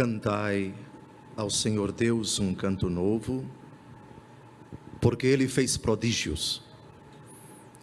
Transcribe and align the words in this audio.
Cantai 0.00 0.74
ao 1.36 1.50
Senhor 1.50 1.92
Deus 1.92 2.38
um 2.38 2.54
canto 2.54 2.88
novo, 2.88 3.44
porque 4.98 5.26
Ele 5.26 5.46
fez 5.46 5.76
prodígios. 5.76 6.62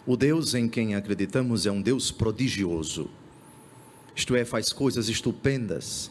O 0.04 0.18
Deus 0.18 0.56
em 0.56 0.68
quem 0.68 0.96
acreditamos 0.96 1.68
é 1.68 1.72
um 1.72 1.80
Deus 1.80 2.10
prodigioso, 2.10 3.08
isto 4.16 4.36
é, 4.36 4.44
faz 4.44 4.74
coisas 4.74 5.10
estupendas. 5.10 6.10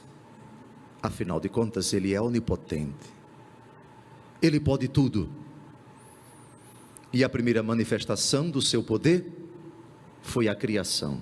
Afinal 1.03 1.41
de 1.41 1.49
contas, 1.49 1.93
Ele 1.93 2.15
é 2.15 2.21
onipotente, 2.21 3.11
Ele 4.41 4.61
pode 4.61 4.87
tudo. 4.87 5.29
E 7.13 7.25
a 7.25 7.29
primeira 7.29 7.65
manifestação 7.65 8.49
do 8.49 8.63
seu 8.63 8.81
poder 8.81 9.27
foi 10.23 10.47
a 10.47 10.55
criação. 10.55 11.19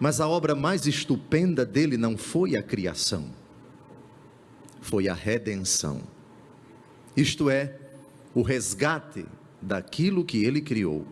Mas 0.00 0.18
a 0.18 0.26
obra 0.26 0.54
mais 0.54 0.86
estupenda 0.86 1.64
dele 1.66 1.98
não 1.98 2.16
foi 2.16 2.56
a 2.56 2.62
criação, 2.62 3.26
foi 4.80 5.08
a 5.08 5.14
redenção. 5.14 6.00
Isto 7.14 7.50
é, 7.50 7.78
o 8.34 8.40
resgate 8.40 9.26
daquilo 9.60 10.24
que 10.24 10.42
ele 10.42 10.62
criou 10.62 11.06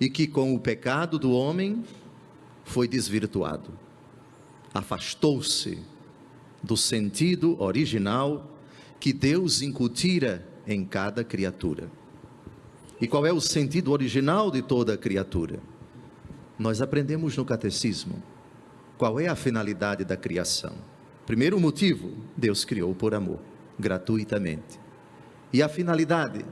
e 0.00 0.08
que 0.08 0.26
com 0.26 0.54
o 0.54 0.58
pecado 0.58 1.18
do 1.18 1.32
homem 1.32 1.84
foi 2.64 2.88
desvirtuado. 2.88 3.70
Afastou-se 4.72 5.78
do 6.62 6.78
sentido 6.78 7.60
original 7.60 8.50
que 8.98 9.12
Deus 9.12 9.60
incutira 9.60 10.46
em 10.66 10.82
cada 10.82 11.22
criatura. 11.22 11.90
E 13.00 13.06
qual 13.06 13.26
é 13.26 13.32
o 13.32 13.40
sentido 13.40 13.92
original 13.92 14.50
de 14.50 14.62
toda 14.62 14.96
criatura? 14.96 15.60
Nós 16.58 16.82
aprendemos 16.82 17.36
no 17.36 17.44
catecismo 17.44 18.22
qual 18.96 19.20
é 19.20 19.28
a 19.28 19.36
finalidade 19.36 20.04
da 20.04 20.16
criação. 20.16 20.74
Primeiro 21.24 21.60
motivo, 21.60 22.12
Deus 22.36 22.64
criou 22.64 22.94
por 22.94 23.14
amor, 23.14 23.38
gratuitamente. 23.78 24.80
E 25.52 25.62
a 25.62 25.68
finalidade, 25.68 26.44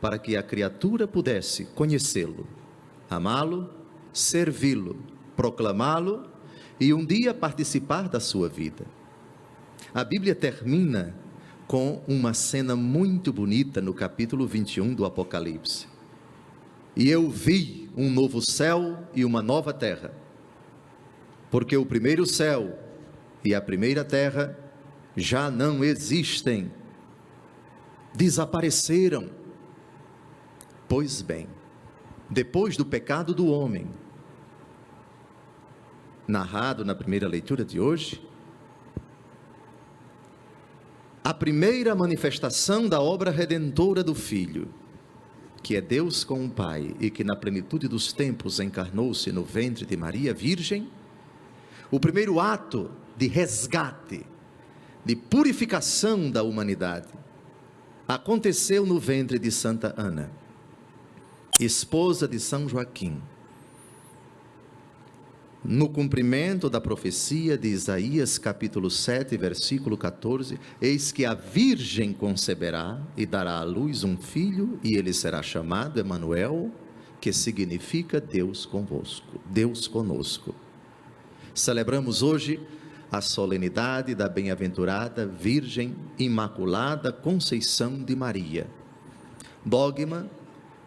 para 0.00 0.18
que 0.18 0.36
a 0.36 0.42
criatura 0.42 1.06
pudesse 1.06 1.66
conhecê-lo, 1.66 2.46
amá-lo, 3.10 3.70
servi-lo, 4.12 4.96
proclamá-lo 5.36 6.26
e 6.80 6.94
um 6.94 7.04
dia 7.04 7.34
participar 7.34 8.08
da 8.08 8.20
sua 8.20 8.48
vida. 8.48 8.86
A 9.92 10.02
Bíblia 10.02 10.34
termina 10.34 11.14
com 11.66 12.02
uma 12.08 12.34
cena 12.34 12.74
muito 12.74 13.32
bonita 13.32 13.80
no 13.80 13.92
capítulo 13.92 14.46
21 14.46 14.94
do 14.94 15.04
Apocalipse. 15.04 15.93
E 16.96 17.08
eu 17.08 17.28
vi 17.28 17.90
um 17.96 18.10
novo 18.10 18.40
céu 18.40 19.08
e 19.14 19.24
uma 19.24 19.42
nova 19.42 19.72
terra. 19.72 20.12
Porque 21.50 21.76
o 21.76 21.86
primeiro 21.86 22.26
céu 22.26 22.78
e 23.44 23.54
a 23.54 23.60
primeira 23.60 24.04
terra 24.04 24.58
já 25.16 25.50
não 25.50 25.84
existem, 25.84 26.72
desapareceram. 28.14 29.28
Pois 30.88 31.22
bem, 31.22 31.48
depois 32.28 32.76
do 32.76 32.84
pecado 32.84 33.34
do 33.34 33.46
homem, 33.46 33.88
narrado 36.26 36.84
na 36.84 36.94
primeira 36.94 37.28
leitura 37.28 37.64
de 37.64 37.78
hoje, 37.78 38.22
a 41.22 41.32
primeira 41.32 41.94
manifestação 41.94 42.88
da 42.88 43.00
obra 43.00 43.30
redentora 43.30 44.02
do 44.04 44.14
Filho 44.14 44.68
que 45.64 45.76
é 45.76 45.80
Deus 45.80 46.24
com 46.24 46.44
o 46.44 46.50
Pai 46.50 46.94
e 47.00 47.08
que 47.08 47.24
na 47.24 47.34
plenitude 47.34 47.88
dos 47.88 48.12
tempos 48.12 48.60
encarnou-se 48.60 49.32
no 49.32 49.42
ventre 49.42 49.86
de 49.86 49.96
Maria 49.96 50.34
Virgem, 50.34 50.90
o 51.90 51.98
primeiro 51.98 52.38
ato 52.38 52.90
de 53.16 53.28
resgate, 53.28 54.26
de 55.02 55.16
purificação 55.16 56.30
da 56.30 56.42
humanidade, 56.42 57.08
aconteceu 58.06 58.84
no 58.84 59.00
ventre 59.00 59.38
de 59.38 59.50
Santa 59.50 59.94
Ana, 59.96 60.30
esposa 61.58 62.28
de 62.28 62.38
São 62.38 62.68
Joaquim 62.68 63.22
no 65.64 65.88
cumprimento 65.88 66.68
da 66.68 66.78
profecia 66.78 67.56
de 67.56 67.68
Isaías, 67.68 68.36
capítulo 68.36 68.90
7, 68.90 69.34
versículo 69.38 69.96
14: 69.96 70.60
Eis 70.80 71.10
que 71.10 71.24
a 71.24 71.32
Virgem 71.32 72.12
conceberá 72.12 73.00
e 73.16 73.24
dará 73.24 73.58
à 73.58 73.64
luz 73.64 74.04
um 74.04 74.16
filho, 74.16 74.78
e 74.84 74.94
ele 74.94 75.12
será 75.14 75.42
chamado 75.42 75.98
Emanuel, 75.98 76.70
que 77.18 77.32
significa 77.32 78.20
Deus 78.20 78.66
convosco, 78.66 79.40
Deus 79.46 79.88
conosco. 79.88 80.54
Celebramos 81.54 82.22
hoje 82.22 82.60
a 83.10 83.22
solenidade 83.22 84.14
da 84.14 84.28
bem-aventurada 84.28 85.26
Virgem 85.26 85.96
Imaculada 86.18 87.10
Conceição 87.10 88.02
de 88.02 88.14
Maria. 88.14 88.66
Dogma 89.64 90.28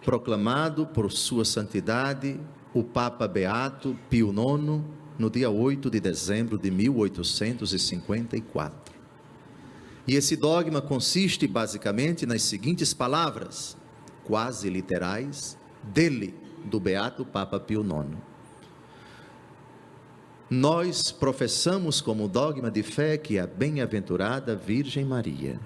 proclamado 0.05 0.85
por 0.85 1.11
Sua 1.11 1.43
Santidade 1.43 2.39
o 2.77 2.83
Papa 2.83 3.27
Beato 3.27 3.97
Pio 4.07 4.29
IX, 4.29 4.83
no 5.17 5.31
dia 5.31 5.49
8 5.49 5.89
de 5.89 5.99
dezembro 5.99 6.59
de 6.59 6.69
1854. 6.69 8.93
E 10.07 10.13
esse 10.13 10.35
dogma 10.35 10.79
consiste 10.79 11.47
basicamente 11.47 12.27
nas 12.27 12.43
seguintes 12.43 12.93
palavras, 12.93 13.75
quase 14.23 14.69
literais, 14.69 15.57
dele, 15.81 16.35
do 16.65 16.79
Beato 16.79 17.25
Papa 17.25 17.59
Pio 17.59 17.81
IX. 17.81 18.15
Nós 20.47 21.11
professamos 21.11 21.99
como 21.99 22.27
dogma 22.27 22.69
de 22.69 22.83
fé 22.83 23.17
que 23.17 23.39
a 23.39 23.47
bem-aventurada 23.47 24.55
Virgem 24.55 25.03
Maria, 25.03 25.59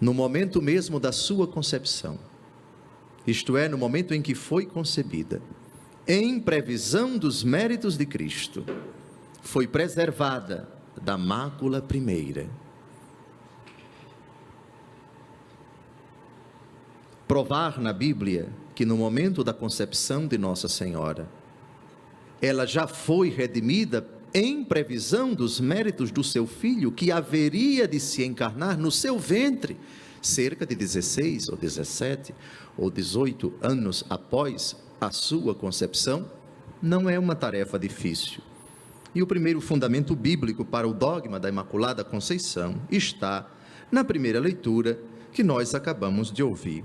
no 0.00 0.14
momento 0.14 0.62
mesmo 0.62 1.00
da 1.00 1.10
sua 1.10 1.48
concepção, 1.48 2.29
isto 3.30 3.56
é, 3.56 3.68
no 3.68 3.78
momento 3.78 4.12
em 4.12 4.20
que 4.20 4.34
foi 4.34 4.66
concebida, 4.66 5.40
em 6.06 6.40
previsão 6.40 7.16
dos 7.16 7.44
méritos 7.44 7.96
de 7.96 8.04
Cristo, 8.04 8.64
foi 9.42 9.66
preservada 9.66 10.68
da 11.00 11.16
mácula 11.16 11.80
primeira. 11.80 12.48
Provar 17.26 17.80
na 17.80 17.92
Bíblia 17.92 18.48
que 18.74 18.84
no 18.84 18.96
momento 18.96 19.44
da 19.44 19.52
concepção 19.52 20.26
de 20.26 20.38
Nossa 20.38 20.68
Senhora, 20.68 21.28
ela 22.40 22.66
já 22.66 22.86
foi 22.86 23.28
redimida 23.28 24.06
em 24.32 24.64
previsão 24.64 25.34
dos 25.34 25.60
méritos 25.60 26.10
do 26.10 26.24
seu 26.24 26.46
filho, 26.46 26.90
que 26.90 27.12
haveria 27.12 27.86
de 27.86 28.00
se 28.00 28.24
encarnar 28.24 28.78
no 28.78 28.90
seu 28.90 29.18
ventre, 29.18 29.76
cerca 30.20 30.66
de 30.66 30.74
16 30.74 31.48
ou 31.48 31.56
17 31.56 32.34
ou 32.76 32.90
18 32.90 33.52
anos 33.62 34.04
após 34.08 34.76
a 35.00 35.10
sua 35.10 35.54
concepção, 35.54 36.30
não 36.82 37.08
é 37.08 37.18
uma 37.18 37.34
tarefa 37.34 37.78
difícil. 37.78 38.42
E 39.14 39.22
o 39.22 39.26
primeiro 39.26 39.60
fundamento 39.60 40.14
bíblico 40.14 40.64
para 40.64 40.86
o 40.86 40.94
dogma 40.94 41.40
da 41.40 41.48
Imaculada 41.48 42.04
Conceição 42.04 42.76
está 42.90 43.50
na 43.90 44.04
primeira 44.04 44.38
leitura 44.38 45.00
que 45.32 45.42
nós 45.42 45.74
acabamos 45.74 46.30
de 46.30 46.42
ouvir. 46.42 46.84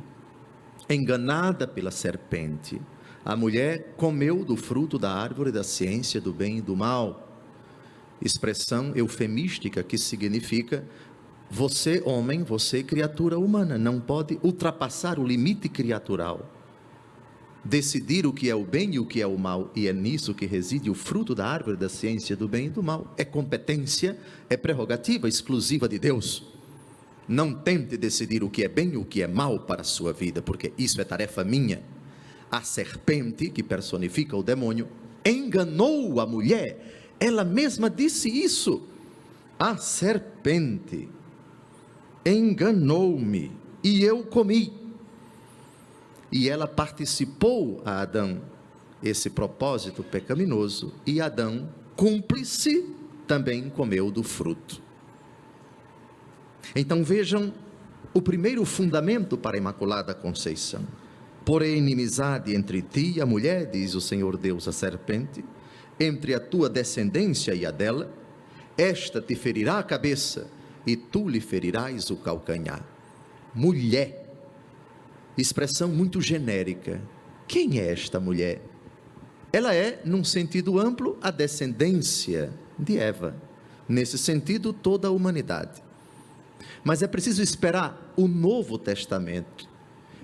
Enganada 0.90 1.68
pela 1.68 1.92
serpente, 1.92 2.82
a 3.24 3.36
mulher 3.36 3.94
comeu 3.98 4.44
do 4.44 4.56
fruto 4.56 4.98
da 4.98 5.12
árvore 5.12 5.52
da 5.52 5.64
ciência 5.64 6.22
do 6.22 6.34
bem 6.34 6.58
e 6.58 6.62
do 6.62 6.76
mal. 6.76 7.40
Expressão 8.22 8.92
eufemística 8.96 9.84
que 9.84 9.98
significa 9.98 10.84
você, 11.50 12.02
homem, 12.06 12.44
você, 12.44 12.84
criatura 12.84 13.38
humana, 13.38 13.78
não 13.78 14.00
pode 14.00 14.40
ultrapassar 14.44 15.20
o 15.20 15.26
limite 15.26 15.70
criatural. 15.70 16.52
Decidir 17.64 18.26
o 18.26 18.34
que 18.34 18.50
é 18.50 18.56
o 18.56 18.64
bem 18.64 18.96
e 18.96 19.00
o 19.00 19.06
que 19.06 19.22
é 19.22 19.28
o 19.28 19.38
mal, 19.38 19.72
e 19.76 19.88
é 19.88 19.94
nisso 19.94 20.34
que 20.34 20.46
reside 20.46 20.90
o 20.90 20.94
fruto 20.94 21.34
da 21.34 21.48
árvore 21.48 21.78
da 21.78 21.90
ciência 21.90 22.36
do 22.36 22.48
bem 22.48 22.68
e 22.68 22.70
do 22.70 22.84
mal. 22.84 23.14
É 23.18 23.24
competência, 23.24 24.20
é 24.50 24.58
prerrogativa 24.58 25.28
exclusiva 25.28 25.88
de 25.88 25.98
Deus. 25.98 26.44
Não 27.28 27.54
tente 27.54 27.98
decidir 27.98 28.44
o 28.44 28.50
que 28.50 28.64
é 28.64 28.68
bem 28.68 28.94
e 28.94 28.98
o 28.98 29.06
que 29.06 29.24
é 29.24 29.28
mal 29.28 29.60
para 29.60 29.82
a 29.82 29.86
sua 29.86 30.14
vida, 30.14 30.42
porque 30.42 30.74
isso 30.78 31.02
é 31.02 31.04
tarefa 31.04 31.44
minha. 31.44 31.82
A 32.52 32.62
serpente, 32.62 33.50
que 33.50 33.64
personifica 33.64 34.38
o 34.38 34.44
demônio, 34.44 34.88
enganou 35.26 36.20
a 36.20 36.26
mulher. 36.26 37.16
Ela 37.20 37.44
mesma 37.44 37.90
disse 37.90 38.30
isso. 38.30 38.84
A 39.58 39.78
serpente 39.78 41.10
enganou-me 42.26 43.52
e 43.84 44.04
eu 44.04 44.24
comi. 44.24 44.74
E 46.32 46.50
ela 46.50 46.68
participou 46.68 47.82
a 47.86 48.02
Adão 48.02 48.42
esse 49.04 49.30
propósito 49.30 50.04
pecaminoso 50.04 50.94
e 51.06 51.22
Adão, 51.22 51.70
cúmplice, 51.96 52.90
também 53.28 53.70
comeu 53.70 54.10
do 54.10 54.24
fruto. 54.24 54.82
Então 56.76 57.04
vejam 57.04 57.54
o 58.14 58.22
primeiro 58.22 58.66
fundamento 58.66 59.38
para 59.38 59.56
a 59.56 59.60
Imaculada 59.60 60.14
Conceição. 60.14 60.84
Porém, 61.44 61.78
inimizade 61.78 62.56
entre 62.56 62.82
ti 62.82 63.14
e 63.18 63.22
a 63.22 63.26
mulher, 63.26 63.70
diz 63.70 63.94
o 63.94 64.02
Senhor 64.02 64.36
Deus 64.36 64.68
à 64.68 64.72
serpente, 64.72 65.46
entre 66.00 66.34
a 66.34 66.40
tua 66.40 66.68
descendência 66.68 67.54
e 67.54 67.66
a 67.66 67.72
dela, 67.72 68.12
esta 68.78 69.22
te 69.22 69.36
ferirá 69.36 69.78
a 69.78 69.84
cabeça 69.84 70.48
e 70.86 70.96
tu 70.96 71.28
lhe 71.28 71.40
ferirás 71.40 72.10
o 72.10 72.16
calcanhar. 72.18 72.86
Mulher, 73.54 74.26
expressão 75.38 75.90
muito 75.90 76.22
genérica. 76.22 77.02
Quem 77.48 77.80
é 77.80 77.92
esta 77.92 78.20
mulher? 78.20 78.62
Ela 79.52 79.74
é, 79.74 80.02
num 80.04 80.24
sentido 80.24 80.80
amplo, 80.80 81.18
a 81.22 81.32
descendência 81.32 82.52
de 82.78 82.98
Eva. 82.98 83.36
Nesse 83.88 84.18
sentido, 84.18 84.74
toda 84.74 85.08
a 85.08 85.12
humanidade. 85.12 85.82
Mas 86.84 87.02
é 87.02 87.08
preciso 87.08 87.42
esperar 87.42 88.14
o 88.18 88.28
Novo 88.28 88.78
Testamento. 88.78 89.68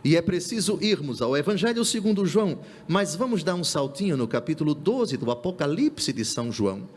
E 0.04 0.16
é 0.16 0.22
preciso 0.22 0.80
irmos 0.81 1.22
ao 1.22 1.38
Evangelho 1.38 1.86
segundo 1.86 2.25
João, 2.25 2.60
mas 2.88 3.16
vamos 3.16 3.44
dar 3.44 3.54
um 3.54 3.63
saltinho 3.63 4.18
no 4.18 4.28
capítulo 4.28 4.74
12 4.74 5.16
do 5.16 5.30
Apocalipse 5.30 6.12
de 6.12 6.25
São 6.25 6.52
João. 6.52 6.90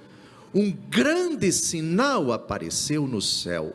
Um 0.55 0.71
grande 0.71 1.51
sinal 1.51 2.33
apareceu 2.33 3.09
no 3.09 3.21
céu. 3.21 3.75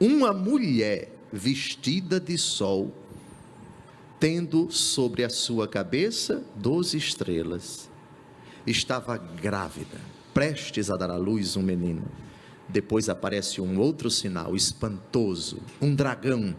Uma 0.00 0.32
mulher 0.32 1.12
vestida 1.30 2.18
de 2.18 2.38
sol, 2.38 2.90
tendo 4.18 4.70
sobre 4.70 5.22
a 5.22 5.28
sua 5.28 5.68
cabeça 5.68 6.42
doze 6.56 6.96
estrelas. 6.96 7.90
Estava 8.66 9.18
grávida, 9.18 10.00
prestes 10.32 10.90
a 10.90 10.96
dar 10.96 11.10
à 11.10 11.16
luz 11.16 11.58
um 11.58 11.62
menino. 11.62 12.04
Depois 12.70 13.10
aparece 13.10 13.60
um 13.60 13.78
outro 13.78 14.10
sinal 14.10 14.56
espantoso, 14.56 15.58
um 15.78 15.94
dragão 15.94 16.56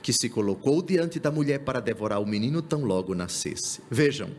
que 0.00 0.12
se 0.12 0.28
colocou 0.28 0.80
diante 0.80 1.18
da 1.18 1.32
mulher 1.32 1.64
para 1.64 1.80
devorar 1.80 2.20
o 2.20 2.26
menino 2.26 2.62
tão 2.62 2.84
logo 2.84 3.12
nascesse. 3.12 3.80
Vejam, 3.90 4.30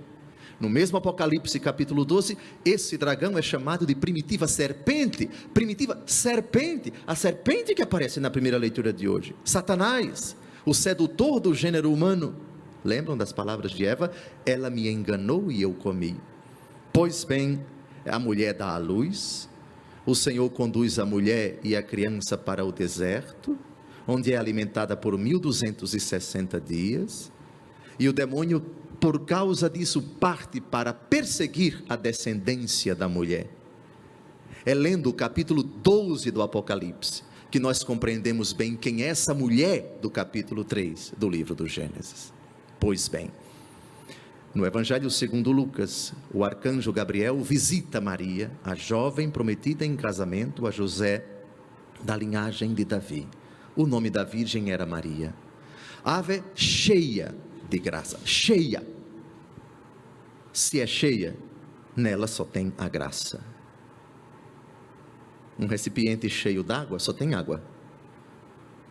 no 0.59 0.69
mesmo 0.69 0.97
Apocalipse 0.97 1.59
capítulo 1.59 2.05
12, 2.05 2.37
esse 2.63 2.97
dragão 2.97 3.37
é 3.37 3.41
chamado 3.41 3.85
de 3.85 3.93
primitiva 3.93 4.47
serpente, 4.47 5.29
primitiva 5.53 6.01
serpente, 6.05 6.93
a 7.05 7.15
serpente 7.15 7.75
que 7.75 7.81
aparece 7.81 8.19
na 8.19 8.29
primeira 8.29 8.57
leitura 8.57 8.93
de 8.93 9.07
hoje. 9.07 9.35
Satanás, 9.43 10.35
o 10.65 10.73
sedutor 10.73 11.39
do 11.39 11.53
gênero 11.53 11.91
humano. 11.91 12.35
Lembram 12.83 13.17
das 13.17 13.33
palavras 13.33 13.71
de 13.71 13.85
Eva? 13.85 14.11
Ela 14.45 14.69
me 14.69 14.89
enganou 14.89 15.51
e 15.51 15.61
eu 15.61 15.73
comi. 15.73 16.15
Pois 16.93 17.23
bem, 17.23 17.61
a 18.05 18.17
mulher 18.17 18.53
dá 18.53 18.69
a 18.73 18.77
luz, 18.77 19.49
o 20.05 20.15
Senhor 20.15 20.49
conduz 20.51 20.99
a 20.99 21.05
mulher 21.05 21.59
e 21.63 21.75
a 21.75 21.83
criança 21.83 22.37
para 22.37 22.63
o 22.63 22.71
deserto, 22.71 23.57
onde 24.07 24.31
é 24.31 24.37
alimentada 24.37 24.95
por 24.95 25.17
1260 25.17 26.61
dias, 26.61 27.31
e 27.99 28.07
o 28.07 28.13
demônio, 28.13 28.63
por 28.95 29.25
causa 29.25 29.69
disso, 29.69 30.01
parte 30.01 30.59
para 30.59 30.93
perseguir 30.93 31.83
a 31.87 31.95
descendência 31.95 32.95
da 32.95 33.07
mulher. 33.07 33.49
É 34.65 34.73
lendo 34.73 35.09
o 35.09 35.13
capítulo 35.13 35.61
12 35.61 36.31
do 36.31 36.41
Apocalipse 36.41 37.23
que 37.51 37.59
nós 37.59 37.83
compreendemos 37.83 38.51
bem 38.51 38.75
quem 38.75 39.03
é 39.03 39.07
essa 39.07 39.33
mulher 39.33 39.97
do 40.01 40.09
capítulo 40.09 40.63
3 40.63 41.13
do 41.17 41.29
livro 41.29 41.55
do 41.55 41.67
Gênesis. 41.67 42.33
Pois 42.79 43.07
bem, 43.07 43.31
no 44.53 44.65
Evangelho 44.65 45.09
segundo 45.09 45.51
Lucas, 45.51 46.13
o 46.33 46.43
arcanjo 46.43 46.91
Gabriel 46.91 47.39
visita 47.41 48.01
Maria, 48.01 48.51
a 48.63 48.75
jovem 48.75 49.29
prometida 49.29 49.85
em 49.85 49.95
casamento 49.95 50.67
a 50.67 50.71
José, 50.71 51.25
da 52.03 52.15
linhagem 52.15 52.73
de 52.73 52.83
Davi. 52.83 53.27
O 53.75 53.85
nome 53.85 54.09
da 54.09 54.23
virgem 54.23 54.71
era 54.71 54.85
Maria. 54.85 55.33
Ave 56.03 56.43
cheia 56.55 57.33
de 57.69 57.79
graça, 57.79 58.19
cheia. 58.25 58.85
Se 60.53 60.79
é 60.79 60.87
cheia, 60.87 61.35
nela 61.95 62.27
só 62.27 62.43
tem 62.43 62.71
a 62.77 62.87
graça. 62.87 63.43
Um 65.57 65.67
recipiente 65.67 66.29
cheio 66.29 66.63
d'água 66.63 66.99
só 66.99 67.13
tem 67.13 67.33
água. 67.33 67.63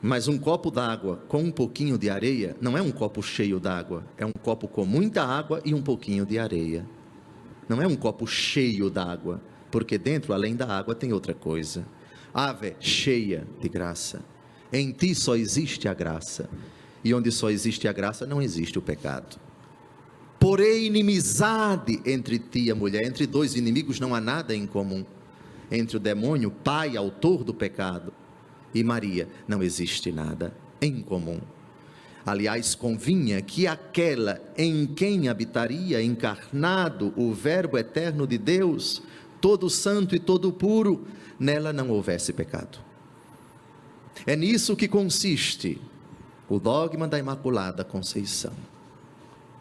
Mas 0.01 0.29
um 0.29 0.39
copo 0.39 0.71
d'água 0.71 1.17
com 1.29 1.43
um 1.43 1.51
pouquinho 1.51 1.97
de 1.97 2.11
areia 2.11 2.57
não 2.61 2.77
é 2.77 2.83
um 2.83 2.91
copo 2.91 3.23
cheio 3.23 3.59
d'água, 3.59 4.05
é 4.19 4.27
um 4.27 4.33
copo 4.33 4.69
com 4.69 4.85
muita 4.85 5.25
água 5.25 5.61
e 5.65 5.73
um 5.73 5.83
pouquinho 5.83 6.27
de 6.27 6.39
areia. 6.39 6.87
Não 7.69 7.81
é 7.81 7.87
um 7.87 7.97
copo 7.97 8.27
cheio 8.27 8.91
d'água, 8.91 9.41
porque 9.71 9.97
dentro, 9.97 10.35
além 10.35 10.55
da 10.55 10.67
água, 10.67 10.95
tem 10.95 11.13
outra 11.13 11.33
coisa. 11.33 11.87
Ave 12.33 12.77
cheia 12.81 13.47
de 13.61 13.69
graça. 13.69 14.23
Em 14.73 14.93
ti 14.93 15.15
só 15.15 15.37
existe 15.37 15.89
a 15.89 15.95
graça. 15.95 16.51
E 17.05 17.13
onde 17.13 17.31
só 17.31 17.51
existe 17.51 17.87
a 17.87 17.93
graça, 17.93 18.27
não 18.27 18.41
existe 18.41 18.79
o 18.79 18.83
pecado. 18.83 19.39
Porém, 20.41 20.87
inimizade 20.87 22.01
entre 22.05 22.39
ti 22.39 22.65
e 22.65 22.71
a 22.71 22.75
mulher, 22.75 23.05
entre 23.05 23.27
dois 23.27 23.55
inimigos 23.55 24.01
não 24.01 24.15
há 24.15 24.21
nada 24.21 24.55
em 24.55 24.67
comum. 24.67 25.05
Entre 25.71 25.97
o 25.97 26.01
demônio, 26.01 26.51
pai, 26.51 26.97
autor 26.97 27.45
do 27.45 27.55
pecado, 27.55 28.13
e 28.75 28.83
Maria, 28.83 29.29
não 29.47 29.63
existe 29.63 30.11
nada 30.11 30.55
em 30.81 31.01
comum. 31.01 31.41
Aliás, 32.27 32.75
convinha 32.75 33.41
que 33.43 33.67
aquela 33.67 34.41
em 34.57 34.87
quem 34.87 35.29
habitaria 35.29 36.03
encarnado 36.03 37.13
o 37.17 37.33
Verbo 37.33 37.77
eterno 37.77 38.27
de 38.27 38.39
Deus, 38.39 39.03
todo 39.41 39.69
santo 39.69 40.15
e 40.15 40.19
todo 40.19 40.53
puro, 40.53 41.07
nela 41.39 41.73
não 41.73 41.91
houvesse 41.91 42.33
pecado. 42.33 42.79
É 44.27 44.35
nisso 44.35 44.75
que 44.75 44.89
consiste 44.89 45.79
o 46.49 46.59
dogma 46.59 47.09
da 47.09 47.19
Imaculada 47.19 47.85
Conceição. 47.85 48.53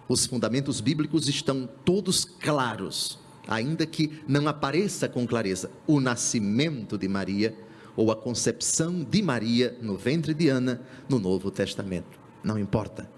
Os 0.07 0.25
fundamentos 0.25 0.81
bíblicos 0.81 1.27
estão 1.27 1.67
todos 1.85 2.25
claros, 2.25 3.17
ainda 3.47 3.85
que 3.85 4.21
não 4.27 4.47
apareça 4.47 5.07
com 5.07 5.25
clareza 5.25 5.71
o 5.87 5.99
nascimento 5.99 6.97
de 6.97 7.07
Maria 7.07 7.55
ou 7.95 8.11
a 8.11 8.15
concepção 8.15 9.03
de 9.03 9.21
Maria 9.21 9.77
no 9.81 9.95
ventre 9.95 10.33
de 10.33 10.49
Ana 10.49 10.81
no 11.07 11.19
Novo 11.19 11.49
Testamento. 11.49 12.19
Não 12.43 12.59
importa. 12.59 13.09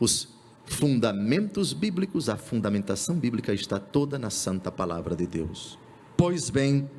Os 0.00 0.28
fundamentos 0.64 1.72
bíblicos, 1.72 2.28
a 2.28 2.36
fundamentação 2.36 3.16
bíblica 3.16 3.54
está 3.54 3.78
toda 3.78 4.18
na 4.18 4.30
Santa 4.30 4.70
Palavra 4.72 5.14
de 5.14 5.26
Deus. 5.26 5.78
Pois 6.16 6.50
bem, 6.50 6.90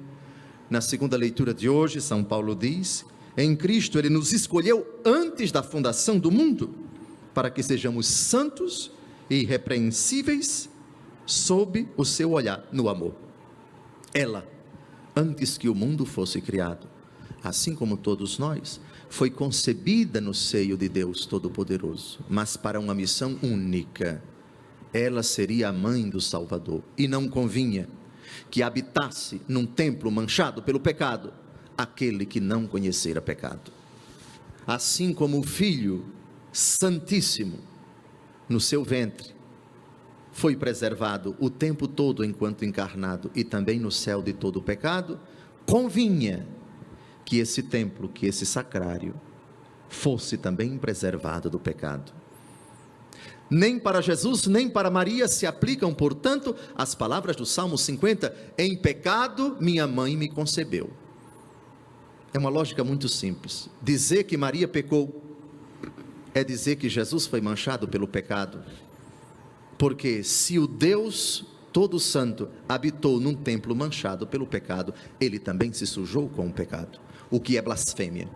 na 0.70 0.80
segunda 0.80 1.18
leitura 1.18 1.54
de 1.54 1.68
hoje, 1.68 2.00
São 2.00 2.24
Paulo 2.24 2.56
diz 2.56 3.06
em 3.38 3.56
Cristo 3.56 4.00
ele 4.00 4.10
nos 4.10 4.34
escolheu 4.34 5.00
antes 5.06 5.52
da 5.52 5.62
fundação 5.62 6.18
do 6.18 6.32
mundo, 6.32 6.74
para 7.36 7.52
que 7.52 7.62
sejamos 7.62 8.08
santos 8.08 8.92
e 9.30 9.42
irrepreensíveis 9.42 10.68
sob 11.24 11.88
o 11.96 12.04
seu 12.04 12.32
olhar 12.32 12.68
no 12.72 12.90
amor. 12.90 13.14
Ela, 14.12 14.48
antes 15.16 15.56
que 15.56 15.70
o 15.70 15.76
mundo 15.76 16.04
fosse 16.04 16.42
criado, 16.42 16.88
assim 17.44 17.76
como 17.76 17.96
todos 17.96 18.40
nós, 18.40 18.80
foi 19.08 19.30
concebida 19.30 20.20
no 20.20 20.34
seio 20.34 20.76
de 20.76 20.90
Deus 20.90 21.28
Todo-Poderoso, 21.28 22.20
mas 22.28 22.58
para 22.58 22.80
uma 22.80 22.96
missão 22.96 23.38
única. 23.44 24.24
Ela 24.92 25.22
seria 25.22 25.70
a 25.70 25.74
mãe 25.74 26.10
do 26.10 26.20
Salvador 26.20 26.82
e 26.98 27.08
não 27.08 27.28
convinha 27.28 27.88
que 28.50 28.64
habitasse 28.64 29.42
num 29.48 29.66
templo 29.66 30.12
manchado 30.12 30.64
pelo 30.64 30.80
pecado 30.80 31.32
aquele 31.78 32.26
que 32.26 32.40
não 32.40 32.66
conhecera 32.66 33.22
pecado. 33.22 33.72
Assim 34.66 35.14
como 35.14 35.40
o 35.40 35.44
Filho 35.44 36.06
Santíssimo 36.52 37.60
no 38.50 38.60
seu 38.60 38.84
ventre 38.84 39.36
foi 40.32 40.56
preservado 40.56 41.36
o 41.40 41.50
tempo 41.50 41.88
todo 41.88 42.24
enquanto 42.24 42.66
encarnado 42.66 43.32
e 43.36 43.44
também 43.44 43.80
no 43.80 43.92
céu 43.92 44.22
de 44.22 44.34
todo 44.34 44.58
o 44.58 44.62
pecado, 44.62 45.20
convinha 45.66 46.48
que 47.26 47.40
esse 47.40 47.64
templo, 47.64 48.08
que 48.08 48.26
esse 48.26 48.46
sacrário 48.46 49.14
fosse 49.90 50.38
também 50.38 50.78
preservado 50.78 51.50
do 51.50 51.60
pecado. 51.60 52.14
Nem 53.50 53.80
para 53.80 54.02
Jesus, 54.02 54.46
nem 54.46 54.70
para 54.70 54.92
Maria 54.92 55.28
se 55.28 55.46
aplicam, 55.46 55.94
portanto, 55.94 56.56
as 56.76 56.94
palavras 56.94 57.36
do 57.36 57.46
Salmo 57.46 57.78
50: 57.78 58.34
Em 58.58 58.76
pecado 58.76 59.58
minha 59.60 59.88
mãe 59.88 60.18
me 60.18 60.28
concebeu. 60.28 60.92
É 62.38 62.40
uma 62.40 62.50
lógica 62.50 62.84
muito 62.84 63.10
simples. 63.10 63.68
Dizer 63.82 64.26
que 64.26 64.38
Maria 64.38 64.68
pecou 64.68 65.24
é 66.36 66.44
dizer 66.44 66.76
que 66.76 66.88
Jesus 66.88 67.26
foi 67.26 67.42
manchado 67.42 67.88
pelo 67.88 68.08
pecado. 68.08 68.64
Porque 69.76 70.22
se 70.22 70.60
o 70.60 70.68
Deus 70.68 71.44
todo 71.74 72.00
santo 72.00 72.48
habitou 72.70 73.20
num 73.20 73.34
templo 73.34 73.76
manchado 73.76 74.28
pelo 74.28 74.46
pecado, 74.46 74.94
ele 75.20 75.40
também 75.40 75.74
se 75.74 75.88
sujou 75.88 76.30
com 76.30 76.46
o 76.46 76.54
pecado, 76.54 77.00
o 77.32 77.40
que 77.40 77.58
é 77.58 77.62
blasfêmia. 77.62 78.30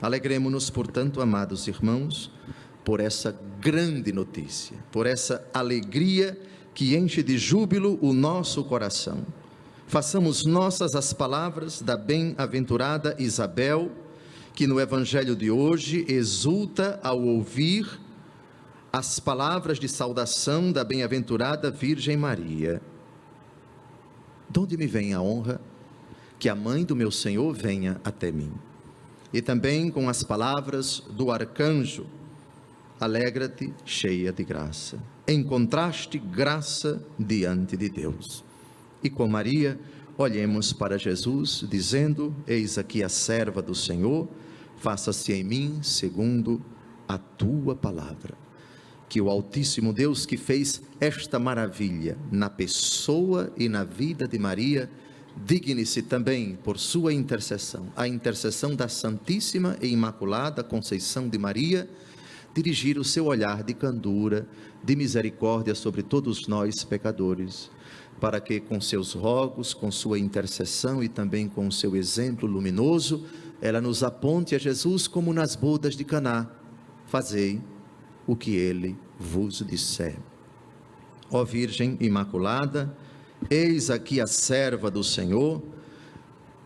Alegremos-nos, 0.00 0.68
portanto, 0.68 1.20
amados 1.20 1.68
irmãos, 1.68 2.28
por 2.84 2.98
essa 2.98 3.38
grande 3.60 4.12
notícia, 4.12 4.76
por 4.90 5.06
essa 5.06 5.48
alegria 5.54 6.36
que 6.74 6.96
enche 6.96 7.22
de 7.22 7.38
júbilo 7.38 8.00
o 8.02 8.12
nosso 8.12 8.64
coração 8.64 9.24
façamos 9.92 10.46
nossas 10.46 10.94
as 10.94 11.12
palavras 11.12 11.82
da 11.82 11.98
bem-aventurada 11.98 13.14
Isabel, 13.18 13.92
que 14.54 14.66
no 14.66 14.80
evangelho 14.80 15.36
de 15.36 15.50
hoje 15.50 16.06
exulta 16.08 16.98
ao 17.02 17.22
ouvir 17.22 18.00
as 18.90 19.20
palavras 19.20 19.78
de 19.78 19.86
saudação 19.90 20.72
da 20.72 20.82
bem-aventurada 20.82 21.70
Virgem 21.70 22.16
Maria. 22.16 22.80
De 24.48 24.60
onde 24.60 24.78
me 24.78 24.86
vem 24.86 25.12
a 25.12 25.20
honra 25.20 25.60
que 26.38 26.48
a 26.48 26.54
mãe 26.54 26.86
do 26.86 26.96
meu 26.96 27.10
Senhor 27.10 27.52
venha 27.52 28.00
até 28.02 28.32
mim. 28.32 28.50
E 29.30 29.42
também 29.42 29.90
com 29.90 30.08
as 30.08 30.22
palavras 30.22 31.02
do 31.10 31.30
arcanjo: 31.30 32.06
Alegra-te, 32.98 33.74
cheia 33.84 34.32
de 34.32 34.42
graça. 34.42 34.98
Encontraste 35.28 36.18
graça 36.18 37.04
diante 37.18 37.76
de 37.76 37.90
Deus. 37.90 38.42
E 39.02 39.10
com 39.10 39.26
Maria, 39.26 39.78
olhemos 40.16 40.72
para 40.72 40.98
Jesus, 40.98 41.64
dizendo: 41.68 42.34
Eis 42.46 42.78
aqui 42.78 43.02
a 43.02 43.08
serva 43.08 43.60
do 43.60 43.74
Senhor, 43.74 44.28
faça-se 44.76 45.32
em 45.32 45.42
mim 45.42 45.80
segundo 45.82 46.62
a 47.08 47.18
tua 47.18 47.74
palavra. 47.74 48.34
Que 49.08 49.20
o 49.20 49.28
Altíssimo 49.28 49.92
Deus 49.92 50.24
que 50.24 50.36
fez 50.36 50.82
esta 51.00 51.38
maravilha 51.38 52.16
na 52.30 52.48
pessoa 52.48 53.52
e 53.58 53.68
na 53.68 53.84
vida 53.84 54.26
de 54.26 54.38
Maria, 54.38 54.88
digne-se 55.44 56.02
também 56.02 56.56
por 56.62 56.78
sua 56.78 57.12
intercessão, 57.12 57.92
a 57.96 58.06
intercessão 58.06 58.74
da 58.74 58.88
Santíssima 58.88 59.76
e 59.82 59.88
Imaculada 59.88 60.62
Conceição 60.62 61.28
de 61.28 61.38
Maria, 61.38 61.88
dirigir 62.54 62.98
o 62.98 63.04
seu 63.04 63.26
olhar 63.26 63.62
de 63.62 63.74
candura, 63.74 64.46
de 64.82 64.94
misericórdia 64.94 65.74
sobre 65.74 66.02
todos 66.02 66.46
nós 66.46 66.84
pecadores, 66.84 67.70
para 68.22 68.40
que 68.40 68.60
com 68.60 68.80
seus 68.80 69.14
rogos, 69.14 69.74
com 69.74 69.90
sua 69.90 70.16
intercessão 70.16 71.02
e 71.02 71.08
também 71.08 71.48
com 71.48 71.68
seu 71.72 71.96
exemplo 71.96 72.48
luminoso, 72.48 73.26
ela 73.60 73.80
nos 73.80 74.04
aponte 74.04 74.54
a 74.54 74.58
Jesus 74.58 75.08
como 75.08 75.34
nas 75.34 75.56
bodas 75.56 75.96
de 75.96 76.04
Caná. 76.04 76.48
Fazei 77.04 77.60
o 78.24 78.36
que 78.36 78.54
ele 78.54 78.96
vos 79.18 79.64
disser. 79.66 80.16
Ó 81.32 81.42
Virgem 81.42 81.96
Imaculada, 82.00 82.96
Eis 83.50 83.90
aqui 83.90 84.20
a 84.20 84.26
serva 84.28 84.88
do 84.88 85.02
Senhor, 85.02 85.60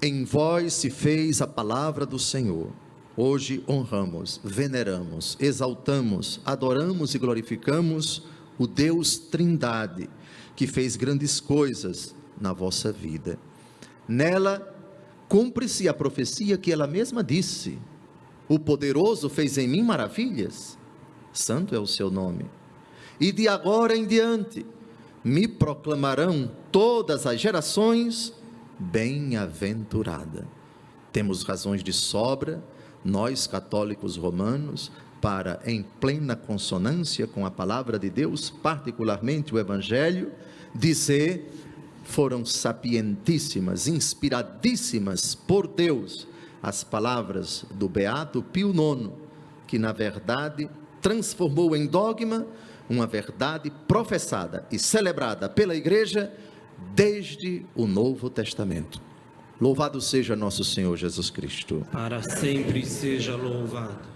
em 0.02 0.24
vós 0.24 0.74
se 0.74 0.90
fez 0.90 1.40
a 1.40 1.46
palavra 1.46 2.04
do 2.04 2.18
Senhor. 2.18 2.70
Hoje 3.16 3.64
honramos, 3.66 4.42
veneramos, 4.44 5.38
exaltamos, 5.40 6.38
adoramos 6.44 7.14
e 7.14 7.18
glorificamos 7.18 8.24
o 8.58 8.66
Deus 8.66 9.18
Trindade, 9.18 10.08
que 10.54 10.66
fez 10.66 10.96
grandes 10.96 11.40
coisas 11.40 12.14
na 12.40 12.52
vossa 12.52 12.92
vida. 12.92 13.38
Nela 14.08 14.74
cumpre-se 15.28 15.88
a 15.88 15.94
profecia 15.94 16.56
que 16.56 16.72
ela 16.72 16.86
mesma 16.86 17.22
disse: 17.22 17.78
O 18.48 18.58
poderoso 18.58 19.28
fez 19.28 19.58
em 19.58 19.68
mim 19.68 19.82
maravilhas. 19.82 20.78
Santo 21.32 21.74
é 21.74 21.78
o 21.78 21.86
seu 21.86 22.10
nome. 22.10 22.46
E 23.20 23.32
de 23.32 23.48
agora 23.48 23.96
em 23.96 24.06
diante 24.06 24.64
me 25.22 25.48
proclamarão 25.48 26.50
todas 26.70 27.26
as 27.26 27.40
gerações 27.40 28.32
bem-aventurada. 28.78 30.46
Temos 31.12 31.42
razões 31.42 31.82
de 31.82 31.92
sobra, 31.92 32.62
nós 33.04 33.46
católicos 33.46 34.16
romanos, 34.16 34.92
para, 35.20 35.60
em 35.64 35.82
plena 35.82 36.36
consonância 36.36 37.26
com 37.26 37.46
a 37.46 37.50
palavra 37.50 37.98
de 37.98 38.10
Deus, 38.10 38.50
particularmente 38.50 39.54
o 39.54 39.58
Evangelho, 39.58 40.32
dizer: 40.74 41.50
foram 42.04 42.44
sapientíssimas, 42.44 43.88
inspiradíssimas 43.88 45.34
por 45.34 45.66
Deus 45.66 46.26
as 46.62 46.82
palavras 46.82 47.64
do 47.74 47.88
Beato 47.88 48.42
Pio 48.42 48.70
IX, 48.70 49.10
que 49.66 49.78
na 49.78 49.92
verdade 49.92 50.68
transformou 51.00 51.76
em 51.76 51.86
dogma 51.86 52.46
uma 52.88 53.06
verdade 53.06 53.70
professada 53.86 54.66
e 54.70 54.78
celebrada 54.78 55.48
pela 55.48 55.74
Igreja 55.74 56.32
desde 56.94 57.64
o 57.74 57.86
Novo 57.86 58.30
Testamento. 58.30 59.00
Louvado 59.60 60.00
seja 60.00 60.36
nosso 60.36 60.62
Senhor 60.62 60.96
Jesus 60.96 61.30
Cristo. 61.30 61.86
Para 61.90 62.22
sempre 62.22 62.84
seja 62.84 63.36
louvado. 63.36 64.15